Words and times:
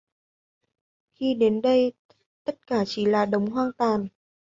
Khi 1.13 1.33
đến 1.33 1.61
đây 1.61 1.93
tất 2.43 2.67
cả 2.67 2.83
chỉ 2.87 3.05
là 3.05 3.25
đống 3.25 3.47
hoang 3.49 3.71
tàn 3.77 4.07